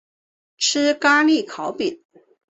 [0.57, 2.01] 吃咖哩烤饼